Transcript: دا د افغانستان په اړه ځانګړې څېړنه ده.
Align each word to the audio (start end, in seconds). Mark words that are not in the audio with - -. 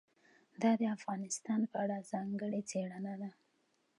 دا 0.61 0.71
د 0.81 0.83
افغانستان 0.97 1.61
په 1.71 1.75
اړه 1.83 1.97
ځانګړې 2.11 2.61
څېړنه 2.69 3.13
ده. 3.21 3.31